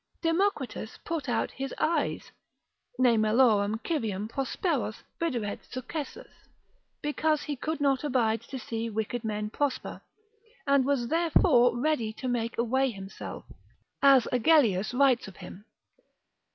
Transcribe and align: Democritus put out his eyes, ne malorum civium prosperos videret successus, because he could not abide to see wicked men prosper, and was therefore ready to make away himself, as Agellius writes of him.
Democritus 0.23 0.97
put 1.05 1.29
out 1.29 1.51
his 1.51 1.75
eyes, 1.77 2.31
ne 2.97 3.17
malorum 3.17 3.79
civium 3.87 4.27
prosperos 4.27 5.03
videret 5.21 5.59
successus, 5.71 6.47
because 7.03 7.43
he 7.43 7.55
could 7.55 7.79
not 7.79 8.03
abide 8.03 8.41
to 8.41 8.57
see 8.57 8.89
wicked 8.89 9.23
men 9.23 9.51
prosper, 9.51 10.01
and 10.65 10.85
was 10.85 11.09
therefore 11.09 11.77
ready 11.79 12.11
to 12.11 12.27
make 12.27 12.57
away 12.57 12.89
himself, 12.89 13.45
as 14.01 14.27
Agellius 14.31 14.91
writes 14.91 15.27
of 15.27 15.37
him. 15.37 15.65